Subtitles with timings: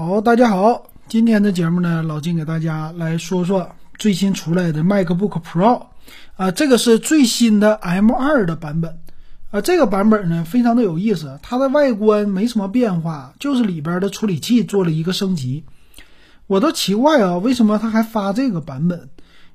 [0.00, 5.86] 好，大家好，今天的节目呢，老金给大家来说说最新出来的 MacBook Pro
[6.36, 9.00] 啊，这个是最新的 M2 的版本
[9.50, 15.64] 啊，这个版本呢非常的有意思，它的外观没什么变化，就是里边的处理器做了一个升级。
[16.46, 19.08] 我都奇怪啊，为什么它还发这个版本？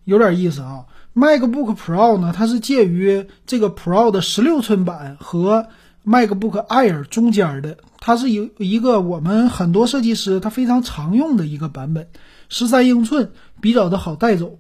[0.04, 0.88] 有点意思啊。
[1.16, 5.68] MacBook Pro 呢，它是介于这个 Pro 的十六寸版和
[6.06, 12.10] MacBook Air 中间的，它是有一个我们很多设计师他非常常用的一个版本，
[12.50, 13.32] 十三英寸
[13.62, 14.60] 比较的好带走。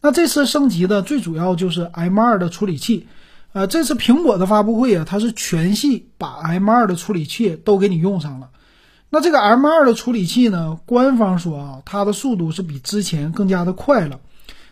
[0.00, 3.06] 那这次升级的最主要就是 M2 的处理器，
[3.52, 8.50] 呃，这次苹果的发布会啊，它是全系把 M2 的处理器都给你用上了。
[9.08, 14.18] 那这个 M2 的处理器呢，官方说啊，它的速度是比之前更加的快了。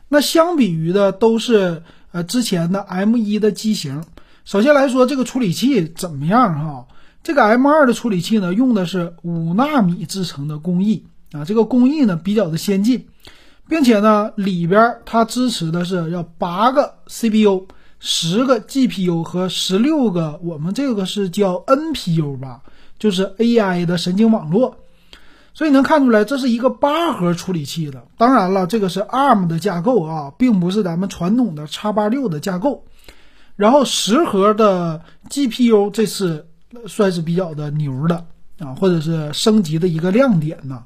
[0.09, 4.03] 那相比于的都是呃之前的 M1 的机型。
[4.45, 6.87] 首先来说，这个处理器怎么样哈？
[7.23, 13.07] 这个 M2 的处理器呢，用的是五纳米制成的工艺啊，这个工艺呢比较的先进，
[13.69, 17.67] 并且呢里边它支持的是要八个 CPU、
[17.99, 22.63] 十个 GPU 和十六个我们这个是叫 NPU 吧，
[22.99, 24.79] 就是 AI 的神经网络。
[25.53, 28.05] 所以能看出来，这是一个八核处理器的。
[28.17, 32.85] 当然了，这个是 ARM 的架构啊，并不是咱们传统的叉八六的架构。
[33.61, 36.47] 然后十核的 GPU 这次
[36.87, 38.25] 算是比较的牛的
[38.59, 40.83] 啊，或者是升级的一个亮点呢。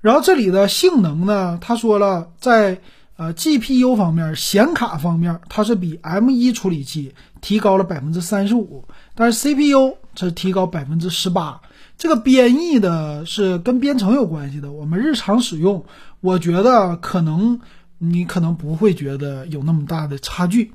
[0.00, 2.80] 然后这里的性能呢，他说了，在
[3.16, 11.60] 呃 GPU 方面、显卡方面，它是比 M1 处理器提高了百分之三十五，但是 CPU 是提高百分之十八。
[11.96, 15.84] 这个编译的是跟编程有关系的，我们日常使用，
[16.20, 17.60] 我觉得可能
[17.98, 20.72] 你可能不会觉得有那么大的差距。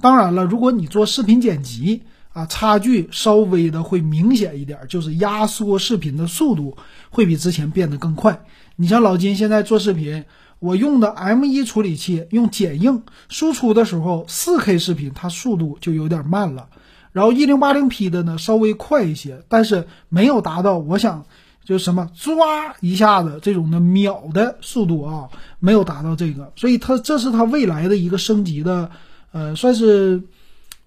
[0.00, 6.76] 当然了，如果你做视频剪辑啊，差距稍微的会明显一点，就是压缩视频的速度
[7.10, 8.44] 会比之前变得更快。
[8.76, 10.24] 你像老金现在做视频，
[10.58, 16.68] 我用的 M1 处理器用剪映输出的时候，4K 视频它速度就有点慢了。
[17.12, 21.26] 然后一零八零 P 的呢稍微快一些，但是没有达到我想
[21.62, 25.28] 就什么抓一下子这种的秒的速度啊，
[25.60, 28.90] 没有达到这个，所以它这是它未来的一个升级的，
[29.32, 30.22] 呃，算是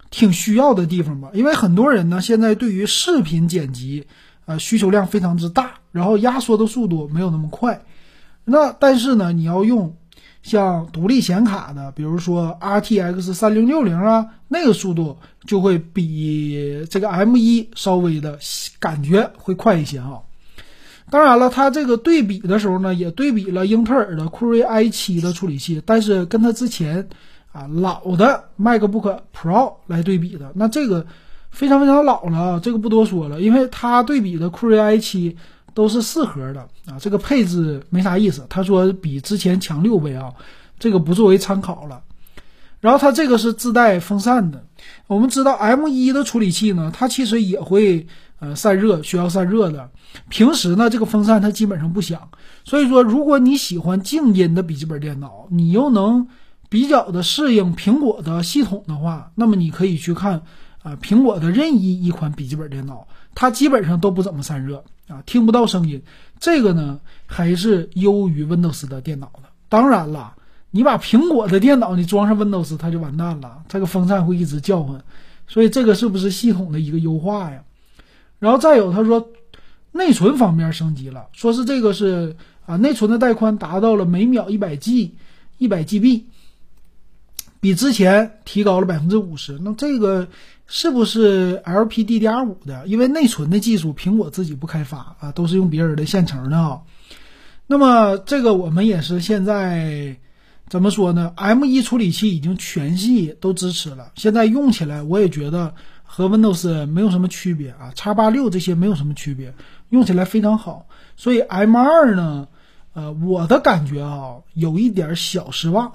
[0.09, 1.31] 挺需要的地方吧。
[1.33, 4.07] 因为很多人呢现在对于视频剪辑，
[4.45, 7.83] 呃，需求量非常之大，然后压缩的速度没有那么快，
[8.45, 9.97] 那但是呢你要用。
[10.43, 15.17] 像独立显卡的，比如说 RTX 三零六零啊，那个速度
[15.47, 18.37] 就会比这个 M1 稍微的
[18.77, 20.21] 感觉会快一些哈。
[21.09, 27.09] 当然了，它这个对比的时候呢，也对比了英特尔的酷睿 i7 的处理器，但是跟它之前
[27.55, 31.05] 啊老的 MacBook Pro 来对比的，那这个
[31.49, 35.35] 非常非常老了啊，这个不多说了，因为它对比的酷睿 i7。
[35.75, 38.45] 都是四核的啊，这个配置没啥意思。
[38.47, 40.31] 他说比之前强六倍啊，
[40.79, 42.01] 这个不作为参考了。
[42.79, 44.63] 然后它这个是自带风扇的。
[45.07, 48.07] 我们知道 M1 的处理器呢，它其实也会
[48.39, 49.89] 呃散热，需要散热的。
[50.29, 52.29] 平时呢，这个风扇它基本上不响。
[52.63, 56.25] 所以说，如果你喜欢静音的笔记本电脑，你又能
[56.69, 60.41] 比较的适应苹果的系统的话，那么你可以去看
[60.83, 64.83] 啊苹果的任意一款笔记本电脑，它基本上都不怎么散热。
[65.07, 66.01] 啊，听不到声音，
[66.39, 69.43] 这个呢还是优于 Windows 的电脑的。
[69.69, 70.33] 当然了，
[70.71, 75.03] 你把苹果的电脑你装上 Windows，它就完蛋了，这个风扇会一直叫唤。
[75.47, 77.61] 所以这个是不是系统的一个优化呀？
[78.39, 79.29] 然后再有，他说
[79.91, 85.13] 内存方面升级了，说是这个是啊，内存的带宽达到了每秒一百 G，
[85.59, 86.23] 一百 GB，
[87.65, 89.57] 比之前提高了百分之五十。
[89.59, 90.27] 那这个。
[90.67, 92.87] 是不是 LPDDR5 的？
[92.87, 96.81] 因为内存的技术苹果自己不开发啊，都是用别人的现成的啊。
[97.67, 100.17] 那么这个我们也是现在
[100.67, 109.53] 怎么说呢？M1 处理器已经全系都支持了，现在用起来我也觉得和 Windows 没有什么区别啊，叉八六这些没有什么区别，
[109.89, 110.87] 用起来非常好。
[111.15, 112.47] 所以 M2 呢，
[112.93, 115.93] 呃，我的感觉啊，有一点小失望。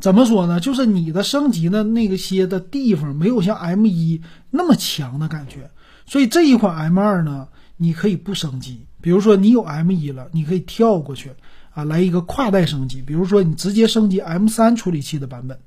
[0.00, 0.60] 怎么说呢？
[0.60, 5.70] 就是你的升级的那个些的地方没有像 M 一那么强的感觉，
[6.06, 8.86] 所以这一款 M 二呢，你可以不升级。
[9.00, 11.32] 比如说你有 M 一了，你可以跳过去
[11.74, 13.02] 啊，来一个跨代升级。
[13.02, 15.58] 比如说你直接升级 M 三处理器的版本。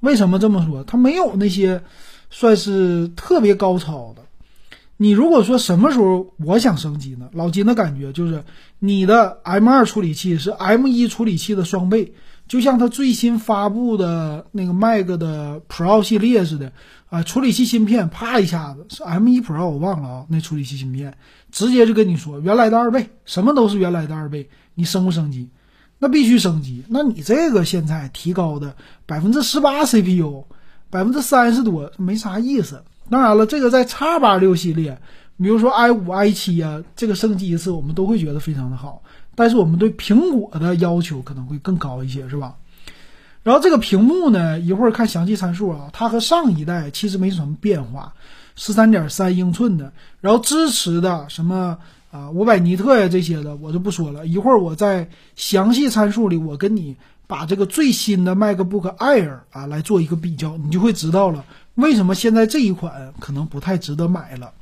[0.00, 0.84] 为什么这么说？
[0.84, 1.82] 它没有那些
[2.28, 4.22] 算是特别高超的。
[4.98, 7.30] 你如果说什么时候我想升级呢？
[7.32, 8.44] 老金的感觉就是
[8.78, 12.12] 你的 M 二处理器是 M 一处理器的双倍。
[12.52, 16.70] 就像它最新发布的那个 Mac 的 Pro 系列似的
[17.08, 21.16] 啊，处理器芯片啪一下子是 M1 Pro，我忘了啊，那处理器芯片
[21.50, 25.48] 直接就跟你说原来的二倍，什么都是原来的二倍，你升不升级？
[25.98, 26.84] 那必须升级。
[26.90, 28.76] 那你这个现在提高的
[29.06, 30.44] 百分之十八 CPU，
[30.90, 32.84] 百分之三十多没啥意思。
[33.08, 35.00] 当然了，这个在叉八六系列，
[35.38, 39.02] 比如说 i 五、i 七啊，这个升级一次我们都会觉得非常的好。
[39.34, 42.54] 但是我们对苹果的要求可能会更高一些，是吧？
[43.42, 48.14] 然后这个屏幕呢，一会儿看详细参数啊，它和上一代其实没什么变化，
[48.54, 51.76] 十三点三英寸的，然后支持的什么
[52.12, 56.96] 啊五百尼特呀这些的我就不说了，一会儿我在详细参数里我跟你
[57.26, 61.44] 把这个最新的 MacBook Air 啊来做一个比较，你就会知道了
[61.74, 64.52] 为什么现在这一款可能不太值得买了。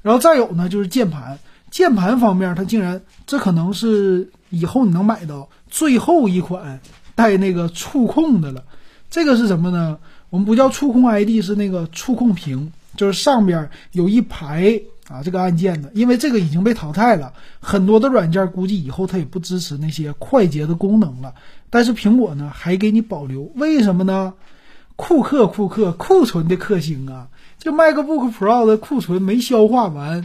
[0.00, 1.38] 然后再有呢，就是键盘。
[1.70, 6.80] 键盘方面，它竟然这可能是以后你能买到最后一款
[7.14, 8.64] 带那个触控的了。
[9.10, 9.98] 这个是什么呢？
[10.30, 15.90] 我们不叫触控 ID，是那个触控屏，就是上边有一排啊这个按键的。
[15.94, 21.34] 因为这个已经被淘汰了，很多的软件估计以后它也不支持那些快捷的功能了。
[21.70, 24.34] 但是苹果呢还给你保留，为什么呢？
[24.96, 27.28] 库克库克库存的克星啊，
[27.58, 30.24] 这 MacBook Pro 的库存没消化完。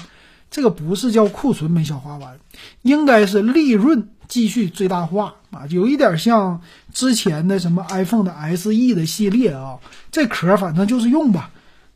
[0.53, 2.37] 这个不是叫库存没消化完，
[2.83, 6.61] 应该是利润继续最大化啊，有一点像
[6.93, 9.79] 之前的什么 iPhone 的 SE 的系列啊，
[10.11, 11.49] 这壳反正就是用吧，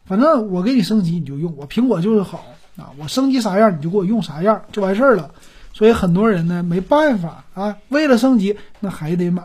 [0.05, 5.29] 反正我给你升级你就用，我苹果就是好啊，我升级啥样你就给我用啥样就完事儿了。
[5.71, 9.43] 所以很多人呢没办法啊，为了升级那还得买，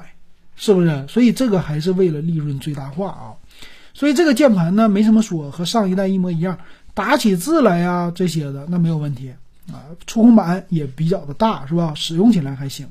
[0.56, 1.06] 是不是？
[1.06, 3.36] 所以这个还是为了利润最大化啊。
[3.92, 6.56] 所以这个键盘呢没什么说，和上一代一模一样。
[6.94, 9.32] 打起字来呀，这些的那没有问题
[9.72, 11.92] 啊，触控板也比较的大，是吧？
[11.94, 12.86] 使用起来还行。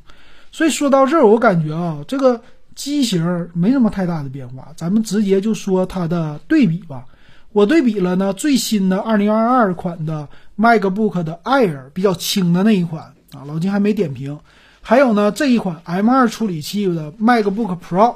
[0.51, 2.41] 所以说到这儿，我感觉啊，这个
[2.75, 4.69] 机型没什么太大的变化。
[4.75, 7.05] 咱们直接就说它的对比吧。
[7.51, 10.27] 我对比了呢，最新的2022款的
[10.57, 13.03] MacBook 的 Air 比较轻的那一款
[13.33, 14.39] 啊，老金还没点评。
[14.81, 18.15] 还有呢，这一款 M2 处理器的 MacBook Pro，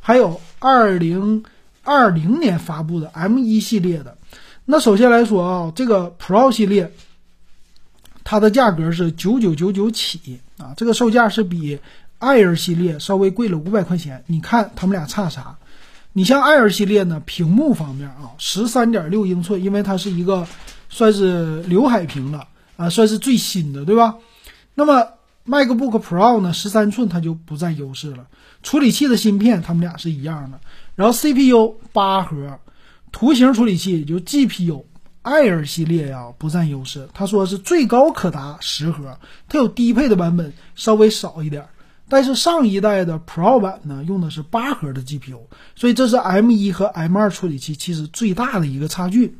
[0.00, 4.16] 还有2020年发布的 M1 系列的。
[4.66, 6.90] 那首先来说啊，这个 Pro 系列，
[8.24, 11.78] 它的价格是九九九九起啊，这个售价是比
[12.20, 14.24] Air 系列稍微贵了五百块钱。
[14.26, 15.54] 你看他们俩差啥？
[16.14, 20.46] 你像 Air 系列呢，屏幕方面啊，十三点六英寸，因为它是一个
[20.88, 22.46] 算是刘海屏了
[22.78, 24.14] 啊，算是最新的，对吧？
[24.74, 25.06] 那么
[25.46, 28.26] MacBook Pro 呢，十三寸它就不占优势了。
[28.62, 30.58] 处理器的芯片，它们俩是一样的，
[30.94, 32.58] 然后 CPU 八核。
[33.14, 37.08] 图形处理器也就 GPU，Air 系列呀不占优势。
[37.14, 39.16] 他说是最高可达十核，
[39.48, 41.64] 它有低配的版本稍微少一点。
[42.08, 45.38] 但是上一代的 Pro 版呢用的是八核的 GPU，
[45.76, 49.38] 所以这是 M1 和 M2 处理器其实最大的一个差距。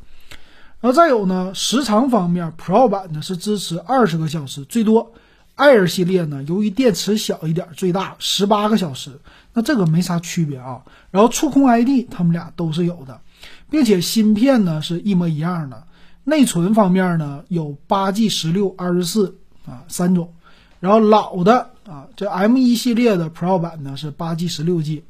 [0.80, 5.12] 然后再有呢，时长方面，Pro 版呢是支持二十个小时最多
[5.56, 9.18] ，Air 系列呢由于电池小一点，最大十八个小时。
[9.52, 10.80] 那这个没啥区别啊。
[11.10, 13.20] 然后触控 ID 他们俩都是有的。
[13.70, 15.84] 并且芯片呢是一模一样的，
[16.24, 20.32] 内存方面呢有八 G、十六、二十四啊三种，
[20.80, 25.02] 然后老的啊这 M1 系列的 Pro 版呢是八 G、十六 G，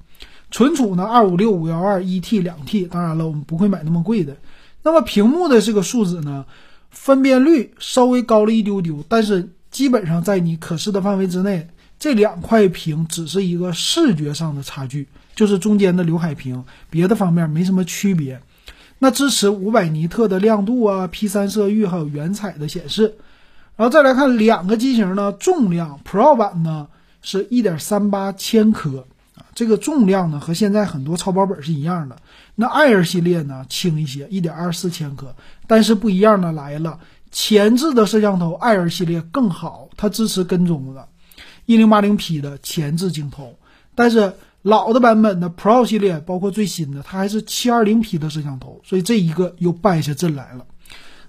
[0.51, 2.87] 存储呢二五六、五幺二、一 T、两 T。
[2.87, 4.37] 当然了，我们不会买那么贵的。
[4.83, 6.47] 那么屏幕的这个数字呢，
[6.91, 11.69] 分辨率稍微高了一丢丢，但是基本上在你可视的范围之内。
[11.97, 15.07] 这两块屏只是一个视觉上的差距。
[15.35, 18.41] 就是中间的刘海屏，别的方面没什么区别。
[19.01, 23.15] 那支持五百尼特的亮度啊，P3 色域还有原彩的显示。
[23.77, 26.87] 然后再来看两个机型呢，重量 Pro 版呢
[27.21, 32.17] 是一点三八千克啊，这个重量呢和现在很多超薄本是一样的。
[32.55, 35.35] 那 Air 系列呢轻一些，一点二四千克，
[35.67, 36.99] 但是不一样的来了，
[37.33, 41.09] 前置的摄像头 Air 系列更好，它支持跟踪的，
[41.67, 43.59] 一零八零 P 的前置镜头，
[43.95, 44.33] 但是。
[44.65, 50.65] 老的版本的 Pro 系列，包括最新的，它还是 720P 的摄像头，所以这一个又败下阵来了。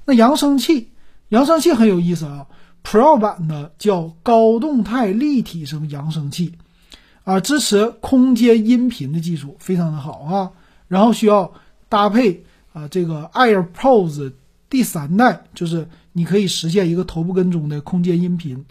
[0.06, 0.88] 那扬声器，
[1.30, 2.48] 扬声器很有意思啊。
[2.82, 6.54] Pro 版的叫高动态立体声扬声器，
[7.26, 10.50] 啊，支持空间音频的技术，非常的好啊。
[10.88, 11.52] 然后需要
[11.90, 14.32] 搭配啊这个 AirPods
[14.70, 18.64] 第三代，就是你可以实现一个头部跟踪的空间音频。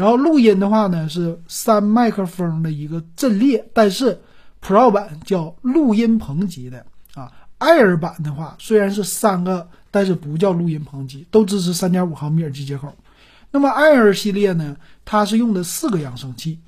[0.00, 4.18] 然后录音的话呢，是三麦克风的一个阵列，但是
[4.64, 12.96] Pro 版叫录音棚级的啊，Air 版的话虽然是三个，但是不叫录音棚级，都支持三点五毫米耳机接口。
[13.50, 16.58] 那么 Air 系列呢，它是用的四个扬声器，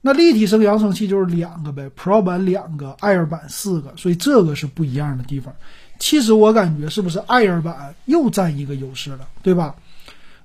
[0.00, 5.52] 那立体声扬声器就是两个呗，Pro 版两个，Air 版四个，所以这个是不一样的地方。
[5.98, 9.74] 其实我感觉是不是 Air 版又占一个优势了，对吧？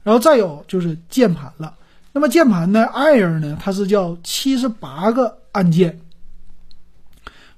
[0.02, 1.76] 然后再有就是键盘了。
[2.16, 6.00] 那么键盘呢，Air 呢，它是叫七十八个按键，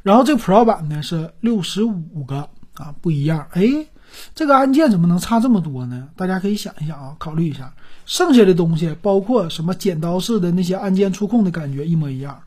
[0.01, 3.47] 然后这个 Pro 版呢是六十五个啊，不一样。
[3.51, 3.85] 哎，
[4.33, 6.09] 这个按键怎么能差这么多呢？
[6.15, 7.71] 大家可以想一想啊，考虑一下。
[8.07, 12.41] 剩下的东西包括什么剪刀式的那些按键触控的感觉一模一样。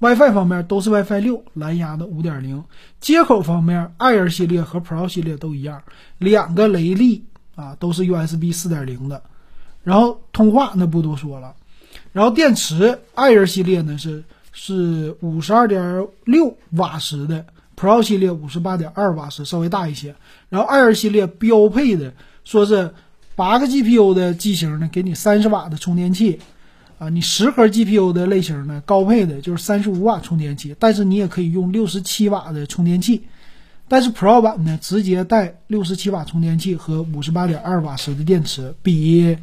[0.00, 2.62] WiFi 方面都是 WiFi 六蓝牙的五点零。
[3.00, 5.82] 接口方面，Air 系列和 Pro 系列都一样，
[6.18, 9.22] 两个雷利啊都是 USB 四点零的。
[9.84, 11.54] 然后通话那不多说了。
[12.12, 20.16] 然后电池，Air 系列呢是是五十二点六瓦时的，Pro 系列五十八点二瓦时，稍微大一些。
[20.48, 22.12] 然后 Air 系列标配的
[22.44, 22.92] 说是。
[23.36, 26.38] 八个 GPU 的机型呢，给你三十瓦的充电器，
[27.00, 33.24] 啊，你十核 GPU 的类型呢，高配的就是三十五瓦充电器，但是你也可以用六十七瓦的充电器，
[33.88, 39.36] 但是 Pro 版呢，直接带六十七瓦充电器和五十八点二瓦时的电池，比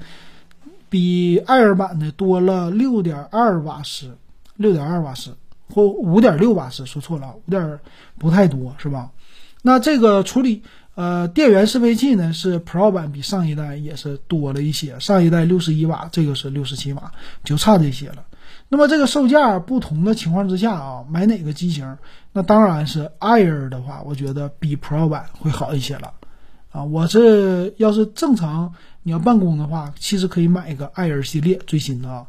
[0.91, 4.11] 比 Air 版的多了六点二瓦时，
[4.55, 5.31] 六点二瓦时
[5.73, 7.79] 或五点六瓦时，说错了，五点
[8.19, 9.09] 不太多是吧？
[9.63, 10.61] 那这个处理。
[10.93, 17.13] 呃，电源适配器呢是 Pro 版比上一代也是多了一些，上一代六十一瓦，这个是六十七瓦，
[17.45, 18.25] 就差这些了。
[18.67, 21.97] 那么这个售价不同的情况之下啊，买哪个机型？
[22.33, 26.13] 那当然是 Air 的话，我觉得比 Pro 版会好一些了。
[26.71, 28.73] 啊，我是要是正常
[29.03, 32.25] 你要办公的话，其实可以买一个 Air 系列最新的啊。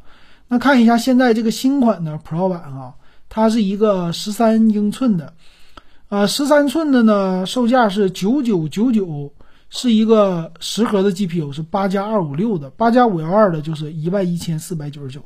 [0.49, 2.95] 那看一下现在这个新款的 Pro 版啊，
[3.29, 5.33] 它是一个十三英寸的。
[6.09, 9.33] 呃，十三寸的呢，售价是九九九九，
[9.71, 15.23] 是一个十核的 GPU，是八加二五六的，八加五幺二的，就是一万一千四百九十九，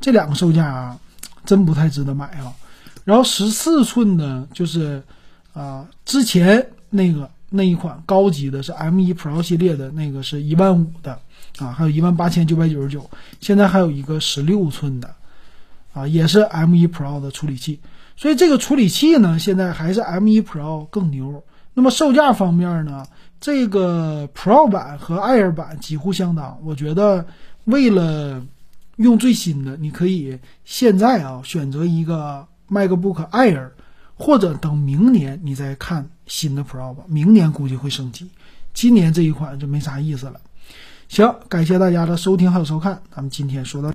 [0.00, 0.98] 这两个售价啊，
[1.44, 2.54] 真不太值得买啊。
[3.04, 5.02] 然后十四寸的，就是
[5.52, 11.18] 啊，之前那个那一款高级的是 M1 Pro 系列的那个是一万五的
[11.58, 15.12] 啊，还有一万八千九百九十九，现在还有一个十六寸的
[15.92, 17.80] 啊，也是 M1 Pro 的处理器。
[18.16, 21.42] 所以这个处理器呢，现在还是 M1 Pro 更牛。
[21.74, 23.06] 那么售价方面呢，
[23.40, 26.58] 这个 Pro 版和 Air 版几乎相当。
[26.62, 27.24] 我觉得
[27.64, 28.44] 为了
[28.96, 33.70] 用最新的，你可以现在啊选择一个 MacBook Air，
[34.14, 37.02] 或者等明年你再看新的 Pro 吧。
[37.06, 38.26] 明年估计会升级，
[38.72, 40.40] 今年这一款就没啥意思了。
[41.08, 43.88] 行，感谢大家的收听还有收看，咱们今天说到。